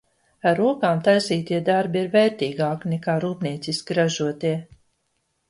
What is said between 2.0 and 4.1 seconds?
ir vērtīgāki, nekā rūpnieciski